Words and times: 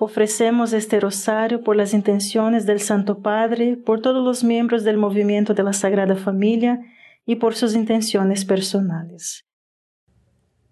Ofrecemos 0.00 0.72
este 0.72 0.98
rosario 0.98 1.62
por 1.62 1.76
las 1.76 1.94
intenciones 1.94 2.66
del 2.66 2.80
Santo 2.80 3.22
Padre, 3.22 3.76
por 3.76 4.02
todos 4.02 4.24
los 4.24 4.42
miembros 4.42 4.82
del 4.82 4.96
movimiento 4.96 5.54
de 5.54 5.62
la 5.62 5.72
Sagrada 5.72 6.16
Familia 6.16 6.80
y 7.24 7.36
por 7.36 7.54
sus 7.54 7.74
intenciones 7.74 8.44
personales. 8.44 9.44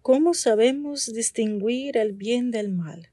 ¿Cómo 0.03 0.35
sabemos 0.35 1.13
distinguir 1.13 1.97
el 1.97 2.13
bien 2.13 2.51
del 2.51 2.73
mal? 2.73 3.11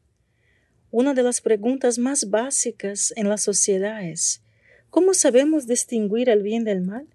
Una 0.90 1.14
de 1.14 1.22
las 1.22 1.42
preguntas 1.42 2.00
más 2.00 2.32
básicas 2.32 3.14
en 3.16 3.30
la 3.30 3.38
sociedad 3.38 4.04
es, 4.04 4.42
¿cómo 4.90 5.14
sabemos 5.14 5.68
distinguir 5.68 6.30
el 6.30 6.42
bien 6.42 6.64
del 6.64 6.82
mal? 6.82 7.06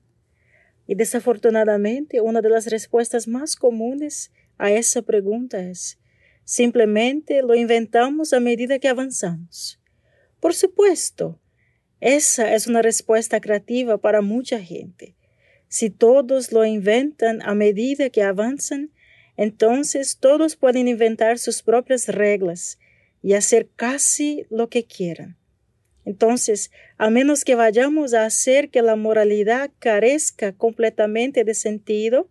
Y 0.86 0.94
desafortunadamente, 0.94 2.20
una 2.20 2.40
de 2.40 2.50
las 2.50 2.66
respuestas 2.68 3.26
más 3.26 3.56
comunes 3.56 4.30
a 4.56 4.70
esa 4.70 5.02
pregunta 5.02 5.60
es, 5.60 5.98
Simplemente 6.44 7.42
lo 7.42 7.54
inventamos 7.54 8.32
a 8.32 8.40
medida 8.40 8.78
que 8.78 8.88
avanzamos. 8.88 9.80
Por 10.40 10.54
supuesto, 10.54 11.40
esa 12.00 12.54
es 12.54 12.66
una 12.66 12.82
respuesta 12.82 13.40
creativa 13.40 13.96
para 13.98 14.20
mucha 14.20 14.60
gente. 14.60 15.16
Si 15.68 15.88
todos 15.88 16.52
lo 16.52 16.64
inventan 16.64 17.40
a 17.42 17.54
medida 17.54 18.10
que 18.10 18.22
avanzan, 18.22 18.90
entonces 19.36 20.18
todos 20.18 20.56
pueden 20.56 20.86
inventar 20.86 21.38
sus 21.38 21.62
propias 21.62 22.08
reglas 22.08 22.78
y 23.22 23.32
hacer 23.32 23.70
casi 23.74 24.44
lo 24.50 24.68
que 24.68 24.84
quieran. 24.84 25.38
Entonces, 26.04 26.70
a 26.98 27.08
menos 27.08 27.44
que 27.44 27.54
vayamos 27.54 28.12
a 28.12 28.26
hacer 28.26 28.68
que 28.68 28.82
la 28.82 28.96
moralidad 28.96 29.70
carezca 29.78 30.52
completamente 30.52 31.42
de 31.44 31.54
sentido, 31.54 32.28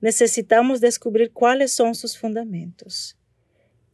necesitamos 0.00 0.80
descubrir 0.80 1.30
cuáles 1.30 1.72
son 1.72 1.94
sus 1.94 2.16
fundamentos. 2.16 3.19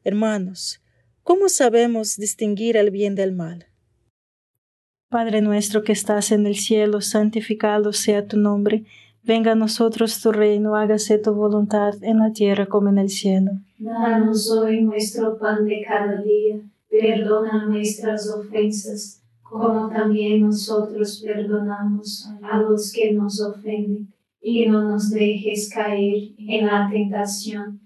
Hermanos, 0.08 0.80
¿cómo 1.24 1.48
sabemos 1.48 2.14
distinguir 2.16 2.76
el 2.76 2.92
bien 2.92 3.16
del 3.16 3.32
mal? 3.32 3.66
Padre 5.08 5.40
nuestro 5.40 5.82
que 5.82 5.90
estás 5.90 6.30
en 6.30 6.46
el 6.46 6.54
cielo, 6.54 7.00
santificado 7.00 7.92
sea 7.92 8.24
tu 8.24 8.36
nombre. 8.38 8.84
Venga 9.24 9.50
a 9.50 9.54
nosotros 9.56 10.22
tu 10.22 10.30
reino, 10.30 10.76
hágase 10.76 11.18
tu 11.18 11.34
voluntad 11.34 11.94
en 12.02 12.20
la 12.20 12.32
tierra 12.32 12.66
como 12.66 12.88
en 12.88 12.98
el 12.98 13.08
cielo. 13.08 13.50
Danos 13.78 14.48
hoy 14.48 14.82
nuestro 14.82 15.36
pan 15.38 15.64
de 15.64 15.84
cada 15.84 16.22
día, 16.22 16.60
perdona 16.88 17.66
nuestras 17.66 18.30
ofensas, 18.30 19.20
como 19.42 19.88
también 19.88 20.42
nosotros 20.42 21.20
perdonamos 21.26 22.30
a 22.42 22.58
los 22.58 22.92
que 22.92 23.12
nos 23.12 23.40
ofenden, 23.40 24.14
y 24.40 24.66
no 24.66 24.84
nos 24.84 25.10
dejes 25.10 25.68
caer 25.68 26.30
en 26.38 26.66
la 26.66 26.88
tentación 26.88 27.85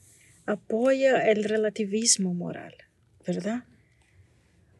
apoya 0.45 1.29
el 1.29 1.43
relativismo 1.43 2.33
moral, 2.33 2.75
¿verdad? 3.25 3.63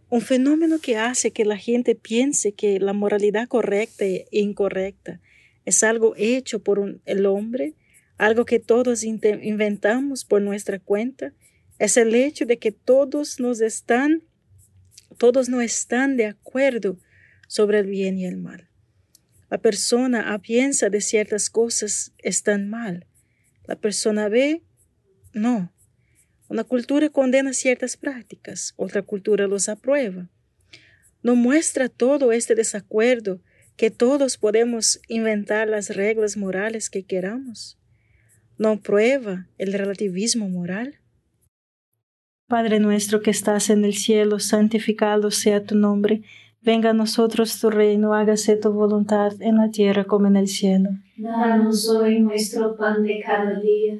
Un 0.09 0.21
fenómeno 0.21 0.79
que 0.79 0.97
hace 0.97 1.31
que 1.31 1.45
la 1.45 1.57
gente 1.57 1.95
piense 1.95 2.51
que 2.51 2.79
la 2.79 2.93
moralidad 2.93 3.47
correcta 3.47 4.05
e 4.05 4.27
incorrecta 4.31 5.21
es 5.65 5.83
algo 5.83 6.13
hecho 6.17 6.61
por 6.61 6.99
el 7.05 7.25
hombre, 7.25 7.75
algo 8.17 8.45
que 8.45 8.59
todos 8.59 9.03
inventamos 9.03 10.25
por 10.25 10.41
nuestra 10.41 10.79
cuenta, 10.79 11.33
es 11.79 11.97
el 11.97 12.13
hecho 12.13 12.45
de 12.45 12.57
que 12.57 12.71
todos 12.71 13.39
nos 13.39 13.61
están, 13.61 14.23
todos 15.17 15.49
no 15.49 15.61
están 15.61 16.17
de 16.17 16.25
acuerdo 16.25 16.97
sobre 17.47 17.79
el 17.79 17.87
bien 17.87 18.17
y 18.19 18.25
el 18.25 18.37
mal. 18.37 18.67
La 19.49 19.57
persona 19.57 20.33
A 20.33 20.39
piensa 20.39 20.89
de 20.89 21.01
ciertas 21.01 21.49
cosas 21.49 22.13
están 22.19 22.69
mal. 22.69 23.05
La 23.65 23.75
persona 23.75 24.29
B 24.29 24.61
no. 25.33 25.71
Una 26.47 26.63
cultura 26.63 27.09
condena 27.09 27.53
ciertas 27.53 27.95
prácticas, 27.97 28.73
otra 28.75 29.01
cultura 29.01 29.47
los 29.47 29.69
aprueba. 29.69 30.29
No 31.23 31.35
muestra 31.35 31.87
todo 31.87 32.31
este 32.31 32.55
desacuerdo 32.55 33.39
que 33.77 33.89
todos 33.91 34.37
podemos 34.37 34.99
inventar 35.07 35.67
las 35.67 35.95
reglas 35.95 36.37
morales 36.37 36.89
que 36.89 37.03
queramos. 37.03 37.79
No 38.57 38.79
prueba 38.79 39.47
el 39.57 39.73
relativismo 39.73 40.49
moral. 40.49 40.99
Padre 42.47 42.79
nuestro 42.79 43.21
que 43.21 43.31
estás 43.31 43.69
en 43.69 43.85
el 43.85 43.93
cielo, 43.93 44.39
santificado 44.39 45.31
sea 45.31 45.63
tu 45.63 45.75
nombre. 45.75 46.21
Venga 46.61 46.89
a 46.89 46.93
nosotros 46.93 47.59
tu 47.59 47.69
reino, 47.69 48.13
hágase 48.13 48.57
tu 48.57 48.71
voluntad 48.71 49.41
en 49.41 49.55
la 49.55 49.71
tierra 49.71 50.03
como 50.03 50.27
en 50.27 50.35
el 50.35 50.47
cielo. 50.47 50.89
Danos 51.17 51.87
hoy 51.89 52.19
nuestro 52.19 52.75
pan 52.75 53.03
de 53.03 53.19
cada 53.25 53.59
día, 53.59 53.99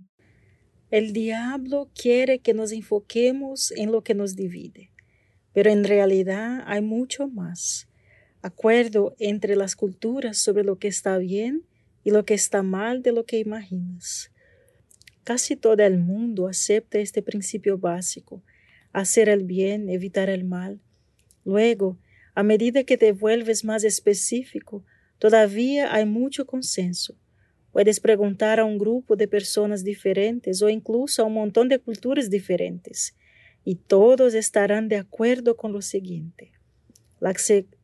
El 0.91 1.13
diablo 1.13 1.89
quiere 1.95 2.39
que 2.39 2.53
nos 2.53 2.73
enfoquemos 2.73 3.71
en 3.77 3.93
lo 3.93 4.03
que 4.03 4.13
nos 4.13 4.35
divide, 4.35 4.91
pero 5.53 5.71
en 5.71 5.85
realidad 5.85 6.65
hay 6.65 6.81
mucho 6.81 7.29
más. 7.29 7.87
Acuerdo 8.41 9.15
entre 9.17 9.55
las 9.55 9.77
culturas 9.77 10.37
sobre 10.37 10.65
lo 10.65 10.79
que 10.79 10.89
está 10.89 11.17
bien 11.17 11.63
y 12.03 12.11
lo 12.11 12.25
que 12.25 12.33
está 12.33 12.61
mal 12.61 13.03
de 13.03 13.13
lo 13.13 13.23
que 13.23 13.39
imaginas. 13.39 14.31
casi 15.23 15.55
todo 15.55 15.81
el 15.81 15.97
mundo 15.97 16.49
acepta 16.49 16.99
este 16.99 17.21
principio 17.21 17.77
básico, 17.77 18.43
hacer 18.91 19.29
el 19.29 19.45
bien, 19.45 19.87
evitar 19.87 20.29
el 20.29 20.43
mal. 20.43 20.81
Luego, 21.45 21.99
a 22.35 22.43
medida 22.43 22.83
que 22.83 22.97
te 22.97 23.13
vuelves 23.13 23.63
más 23.63 23.85
específico, 23.85 24.83
todavía 25.19 25.93
hay 25.93 26.05
mucho 26.05 26.45
consenso. 26.45 27.15
Puedes 27.71 27.99
preguntar 27.99 28.59
a 28.59 28.65
un 28.65 28.77
grupo 28.77 29.15
de 29.15 29.27
personas 29.27 29.83
diferentes 29.83 30.61
o 30.61 30.69
incluso 30.69 31.21
a 31.21 31.25
un 31.25 31.33
montón 31.33 31.69
de 31.69 31.79
culturas 31.79 32.29
diferentes, 32.29 33.15
y 33.63 33.75
todos 33.75 34.33
estarán 34.33 34.89
de 34.89 34.97
acuerdo 34.97 35.55
con 35.55 35.71
lo 35.71 35.81
siguiente. 35.81 36.51
La 37.19 37.33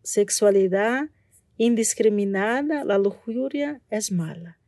sexualidad 0.04 1.10
indiscriminada, 1.58 2.84
la 2.84 2.98
lujuria 2.98 3.82
es 3.90 4.12
mala. 4.12 4.60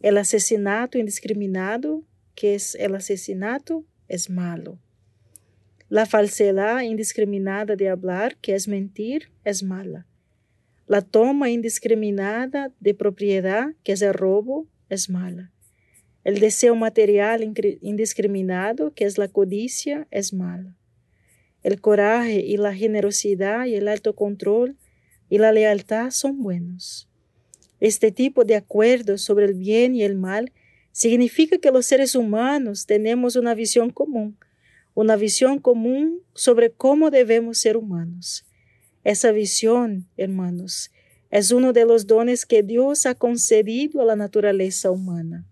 El 0.00 0.18
asesinato 0.18 0.98
indiscriminado, 0.98 2.02
que 2.34 2.54
es 2.54 2.74
el 2.74 2.94
asesinato, 2.94 3.84
es 4.08 4.30
malo. 4.30 4.78
La 5.88 6.06
falsedad 6.06 6.80
indiscriminada 6.82 7.76
de 7.76 7.88
hablar, 7.88 8.36
que 8.38 8.54
es 8.54 8.66
mentir, 8.66 9.30
es 9.44 9.62
mala. 9.62 10.06
La 10.86 11.02
toma 11.02 11.50
indiscriminada 11.50 12.72
de 12.78 12.94
propiedad, 12.94 13.74
que 13.82 13.92
es 13.92 14.02
el 14.02 14.14
robo, 14.14 14.68
es 14.88 15.10
mala. 15.10 15.52
El 16.22 16.38
deseo 16.38 16.76
material 16.76 17.42
indiscriminado, 17.42 18.94
que 18.94 19.04
es 19.04 19.18
la 19.18 19.26
codicia, 19.26 20.06
es 20.12 20.32
mala. 20.32 20.76
El 21.64 21.80
coraje 21.80 22.38
y 22.38 22.56
la 22.56 22.72
generosidad 22.72 23.66
y 23.66 23.74
el 23.74 23.88
alto 23.88 24.14
control 24.14 24.76
y 25.28 25.38
la 25.38 25.50
lealtad 25.50 26.10
son 26.10 26.40
buenos. 26.40 27.08
Este 27.80 28.12
tipo 28.12 28.44
de 28.44 28.54
acuerdo 28.54 29.18
sobre 29.18 29.46
el 29.46 29.54
bien 29.54 29.96
y 29.96 30.04
el 30.04 30.14
mal 30.16 30.52
significa 30.92 31.58
que 31.58 31.72
los 31.72 31.86
seres 31.86 32.14
humanos 32.14 32.86
tenemos 32.86 33.34
una 33.34 33.54
visión 33.54 33.90
común, 33.90 34.38
una 34.94 35.16
visión 35.16 35.58
común 35.58 36.22
sobre 36.32 36.70
cómo 36.70 37.10
debemos 37.10 37.58
ser 37.58 37.76
humanos. 37.76 38.45
Esa 39.06 39.30
visión, 39.30 40.08
hermanos, 40.16 40.90
es 41.30 41.52
uno 41.52 41.72
de 41.72 41.84
los 41.84 42.08
dones 42.08 42.44
que 42.44 42.64
Dios 42.64 43.06
ha 43.06 43.14
concedido 43.14 44.02
a 44.02 44.04
la 44.04 44.16
naturaleza 44.16 44.90
humana. 44.90 45.46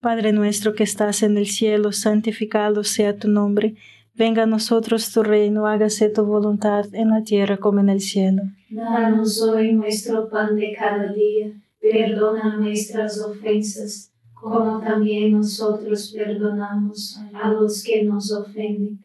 Padre 0.00 0.32
nuestro 0.32 0.74
que 0.74 0.82
estás 0.82 1.22
en 1.22 1.38
el 1.38 1.46
cielo, 1.46 1.92
santificado 1.92 2.82
sea 2.82 3.16
tu 3.16 3.28
nombre 3.28 3.76
Venga 4.18 4.44
a 4.44 4.46
nosotros 4.46 5.12
tu 5.12 5.22
reino, 5.22 5.66
hágase 5.66 6.08
tu 6.08 6.24
voluntad 6.24 6.86
en 6.94 7.10
la 7.10 7.22
tierra 7.22 7.58
como 7.58 7.80
en 7.80 7.90
el 7.90 8.00
cielo. 8.00 8.44
Danos 8.70 9.42
hoy 9.42 9.74
nuestro 9.74 10.30
pan 10.30 10.56
de 10.56 10.74
cada 10.76 11.12
día, 11.12 11.52
perdona 11.78 12.56
nuestras 12.56 13.20
ofensas, 13.20 14.10
como 14.32 14.80
también 14.80 15.32
nosotros 15.32 16.14
perdonamos 16.16 17.20
a 17.34 17.52
los 17.52 17.84
que 17.84 18.04
nos 18.04 18.32
ofenden, 18.32 19.04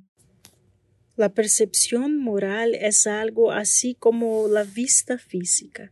La 1.21 1.29
percepción 1.29 2.17
moral 2.17 2.73
es 2.73 3.05
algo 3.05 3.51
así 3.51 3.93
como 3.93 4.47
la 4.47 4.63
vista 4.63 5.19
física. 5.19 5.91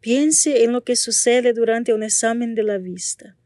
Piense 0.00 0.64
en 0.64 0.72
lo 0.72 0.84
que 0.84 0.96
sucede 0.96 1.54
durante 1.54 1.94
un 1.94 2.02
examen 2.02 2.54
de 2.54 2.62
la 2.62 2.76
vista. 2.76 3.38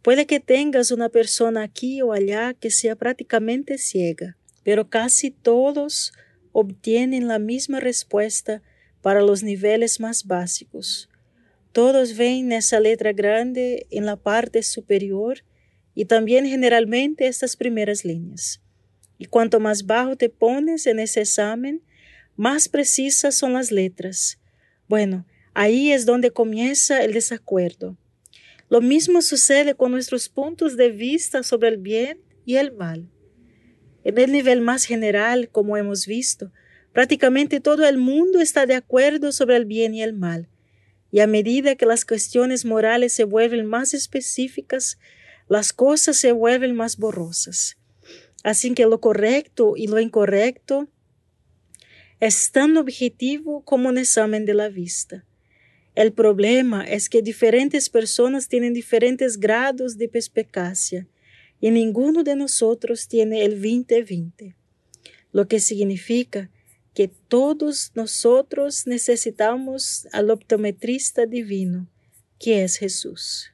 Puede 0.00 0.26
que 0.26 0.38
tengas 0.38 0.92
una 0.92 1.08
persona 1.08 1.64
aquí 1.64 2.02
o 2.02 2.12
allá 2.12 2.54
que 2.54 2.70
sea 2.70 2.94
prácticamente 2.94 3.78
ciega, 3.78 4.36
pero 4.62 4.88
casi 4.88 5.32
todos 5.32 6.12
obtienen 6.52 7.26
la 7.26 7.40
misma 7.40 7.80
respuesta 7.80 8.62
para 9.02 9.22
los 9.22 9.42
niveles 9.42 9.98
más 9.98 10.24
básicos. 10.24 11.08
Todos 11.72 12.16
ven 12.16 12.52
esa 12.52 12.78
letra 12.78 13.12
grande 13.12 13.88
en 13.90 14.06
la 14.06 14.14
parte 14.14 14.62
superior 14.62 15.42
y 15.96 16.04
también 16.04 16.46
generalmente 16.46 17.26
estas 17.26 17.56
primeras 17.56 18.04
líneas. 18.04 18.63
Y 19.18 19.26
cuanto 19.26 19.60
más 19.60 19.86
bajo 19.86 20.16
te 20.16 20.28
pones 20.28 20.86
en 20.86 20.98
ese 20.98 21.20
examen, 21.20 21.82
más 22.36 22.68
precisas 22.68 23.34
son 23.34 23.52
las 23.52 23.70
letras. 23.70 24.38
Bueno, 24.88 25.24
ahí 25.54 25.92
es 25.92 26.04
donde 26.04 26.30
comienza 26.30 27.02
el 27.04 27.12
desacuerdo. 27.12 27.96
Lo 28.68 28.80
mismo 28.80 29.22
sucede 29.22 29.74
con 29.74 29.92
nuestros 29.92 30.28
puntos 30.28 30.76
de 30.76 30.90
vista 30.90 31.42
sobre 31.42 31.68
el 31.68 31.76
bien 31.76 32.18
y 32.44 32.56
el 32.56 32.72
mal. 32.72 33.08
En 34.02 34.18
el 34.18 34.32
nivel 34.32 34.60
más 34.60 34.84
general, 34.84 35.48
como 35.48 35.76
hemos 35.76 36.06
visto, 36.06 36.50
prácticamente 36.92 37.60
todo 37.60 37.86
el 37.86 37.98
mundo 37.98 38.40
está 38.40 38.66
de 38.66 38.74
acuerdo 38.74 39.32
sobre 39.32 39.56
el 39.56 39.64
bien 39.64 39.94
y 39.94 40.02
el 40.02 40.12
mal. 40.12 40.48
Y 41.10 41.20
a 41.20 41.26
medida 41.26 41.76
que 41.76 41.86
las 41.86 42.04
cuestiones 42.04 42.64
morales 42.64 43.12
se 43.12 43.24
vuelven 43.24 43.66
más 43.66 43.94
específicas, 43.94 44.98
las 45.48 45.72
cosas 45.72 46.16
se 46.16 46.32
vuelven 46.32 46.74
más 46.74 46.96
borrosas. 46.96 47.76
Así 48.44 48.74
que 48.74 48.84
lo 48.84 49.00
correcto 49.00 49.72
y 49.74 49.86
lo 49.86 49.98
incorrecto 49.98 50.86
es 52.20 52.52
tan 52.52 52.76
objetivo 52.76 53.64
como 53.64 53.88
un 53.88 53.96
examen 53.96 54.44
de 54.44 54.52
la 54.52 54.68
vista. 54.68 55.24
El 55.94 56.12
problema 56.12 56.84
es 56.84 57.08
que 57.08 57.22
diferentes 57.22 57.88
personas 57.88 58.48
tienen 58.48 58.74
diferentes 58.74 59.38
grados 59.38 59.96
de 59.96 60.08
perspicacia 60.08 61.08
y 61.58 61.70
ninguno 61.70 62.22
de 62.22 62.36
nosotros 62.36 63.08
tiene 63.08 63.44
el 63.46 63.62
20-20, 63.62 64.54
lo 65.32 65.48
que 65.48 65.58
significa 65.58 66.50
que 66.92 67.08
todos 67.08 67.92
nosotros 67.94 68.86
necesitamos 68.86 70.06
al 70.12 70.30
optometrista 70.30 71.24
divino, 71.24 71.88
que 72.38 72.62
es 72.62 72.76
Jesús. 72.76 73.53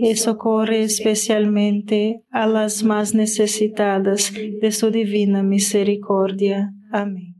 y 0.00 0.16
socorre 0.16 0.82
especialmente 0.82 2.22
a 2.30 2.46
las 2.46 2.82
más 2.82 3.14
necesitadas 3.14 4.32
de 4.32 4.72
su 4.72 4.90
divina 4.90 5.42
misericordia. 5.42 6.72
Amén. 6.90 7.34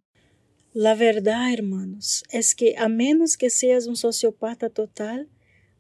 La 0.72 0.94
verdad, 0.94 1.52
hermanos, 1.52 2.24
es 2.30 2.54
que 2.54 2.76
a 2.76 2.88
menos 2.88 3.36
que 3.36 3.50
seas 3.50 3.86
un 3.86 3.96
sociópata 3.96 4.70
total, 4.70 5.28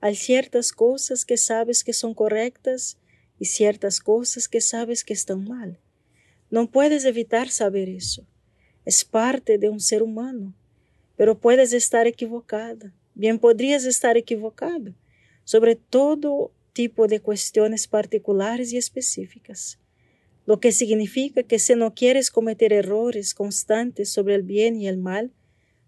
hay 0.00 0.14
ciertas 0.14 0.72
cosas 0.72 1.24
que 1.24 1.36
sabes 1.36 1.82
que 1.82 1.92
son 1.92 2.14
correctas 2.14 2.98
y 3.38 3.46
ciertas 3.46 4.00
cosas 4.00 4.48
que 4.48 4.60
sabes 4.60 5.04
que 5.04 5.12
están 5.12 5.44
mal. 5.44 5.78
No 6.50 6.70
puedes 6.70 7.04
evitar 7.04 7.48
saber 7.48 7.88
eso. 7.88 8.26
Es 8.84 9.04
parte 9.04 9.58
de 9.58 9.68
un 9.68 9.80
ser 9.80 10.02
humano. 10.02 10.54
Pero 11.16 11.38
puedes 11.38 11.72
estar 11.72 12.06
equivocada. 12.06 12.94
Bien 13.14 13.38
podrías 13.38 13.84
estar 13.84 14.16
equivocado 14.16 14.94
sobre 15.48 15.76
todo 15.76 16.52
tipo 16.78 17.08
de 17.08 17.18
cuestiones 17.18 17.88
particulares 17.88 18.72
y 18.72 18.76
específicas, 18.76 19.80
lo 20.46 20.60
que 20.60 20.70
significa 20.70 21.42
que 21.42 21.58
si 21.58 21.74
no 21.74 21.92
quieres 21.92 22.30
cometer 22.30 22.72
errores 22.72 23.34
constantes 23.34 24.12
sobre 24.12 24.36
el 24.36 24.44
bien 24.44 24.76
y 24.76 24.86
el 24.86 24.96
mal, 24.96 25.32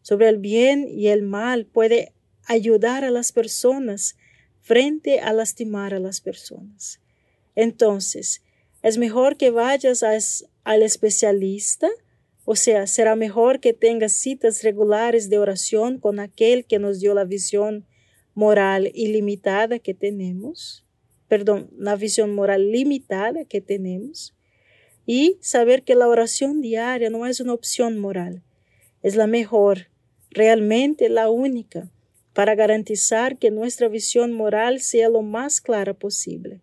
sobre 0.02 0.28
el 0.28 0.38
bien 0.38 0.88
y 0.88 1.06
el 1.06 1.22
mal 1.22 1.64
puede 1.64 2.12
ayudar 2.44 3.04
a 3.04 3.12
las 3.12 3.30
personas 3.30 4.16
frente 4.62 5.20
a 5.20 5.32
lastimar 5.32 5.94
a 5.94 6.00
las 6.00 6.20
personas. 6.20 7.00
Entonces, 7.54 8.42
es 8.82 8.98
mejor 8.98 9.36
que 9.36 9.52
vayas 9.52 10.02
al 10.02 10.82
especialista, 10.82 11.88
o 12.44 12.56
sea, 12.56 12.88
será 12.88 13.14
mejor 13.14 13.60
que 13.60 13.74
tengas 13.74 14.14
citas 14.14 14.64
regulares 14.64 15.30
de 15.30 15.38
oración 15.38 16.00
con 16.00 16.18
aquel 16.18 16.64
que 16.64 16.80
nos 16.80 16.98
dio 16.98 17.14
la 17.14 17.22
visión 17.22 17.86
moral 18.40 18.90
ilimitada 18.94 19.78
que 19.78 19.92
tenemos, 19.92 20.86
perdón, 21.28 21.68
la 21.76 21.94
visión 21.94 22.34
moral 22.34 22.72
limitada 22.72 23.44
que 23.44 23.60
tenemos, 23.60 24.34
y 25.04 25.36
saber 25.42 25.82
que 25.82 25.94
la 25.94 26.08
oración 26.08 26.62
diaria 26.62 27.10
no 27.10 27.26
es 27.26 27.40
una 27.40 27.52
opción 27.52 27.98
moral, 27.98 28.42
es 29.02 29.14
la 29.14 29.26
mejor, 29.26 29.90
realmente 30.30 31.10
la 31.10 31.28
única, 31.28 31.90
para 32.32 32.54
garantizar 32.54 33.36
que 33.36 33.50
nuestra 33.50 33.88
visión 33.88 34.32
moral 34.32 34.80
sea 34.80 35.10
lo 35.10 35.20
más 35.20 35.60
clara 35.60 35.92
posible. 35.92 36.62